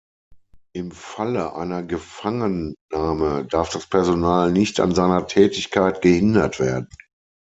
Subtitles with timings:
[0.73, 6.89] Im Falle einer Gefangennahme darf das Personal nicht an seiner Tätigkeit gehindert werden.